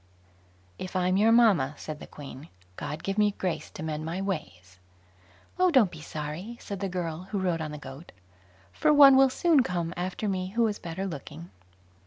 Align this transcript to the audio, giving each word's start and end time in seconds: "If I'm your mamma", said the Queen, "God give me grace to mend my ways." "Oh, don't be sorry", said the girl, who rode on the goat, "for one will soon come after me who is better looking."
"If 0.79 0.95
I'm 0.95 1.15
your 1.15 1.31
mamma", 1.31 1.75
said 1.77 1.99
the 1.99 2.07
Queen, 2.07 2.49
"God 2.75 3.03
give 3.03 3.19
me 3.19 3.35
grace 3.37 3.69
to 3.69 3.83
mend 3.83 4.03
my 4.03 4.19
ways." 4.19 4.79
"Oh, 5.59 5.69
don't 5.69 5.91
be 5.91 6.01
sorry", 6.01 6.57
said 6.59 6.79
the 6.79 6.89
girl, 6.89 7.27
who 7.29 7.37
rode 7.37 7.61
on 7.61 7.69
the 7.71 7.77
goat, 7.77 8.11
"for 8.73 8.91
one 8.91 9.15
will 9.15 9.29
soon 9.29 9.61
come 9.61 9.93
after 9.95 10.27
me 10.27 10.47
who 10.55 10.65
is 10.65 10.79
better 10.79 11.05
looking." 11.05 11.51